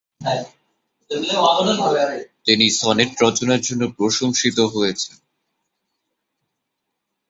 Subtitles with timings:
[2.45, 5.17] তিনি সনেট রচনার জন্য প্রশংসিত হয়েছেন।